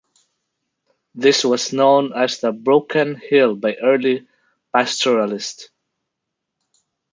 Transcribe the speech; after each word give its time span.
This 1.13 1.43
was 1.45 1.73
known 1.73 2.11
as 2.13 2.39
the 2.39 2.51
broken 2.51 3.13
hill 3.17 3.55
by 3.55 3.75
early 3.75 4.27
pastoralists. 4.73 5.69